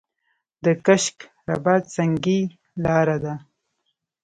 د 0.63 0.65
کشک 0.85 1.17
رباط 1.49 1.83
سنګي 1.95 2.41
لاره 2.83 3.17
ده 3.23 3.33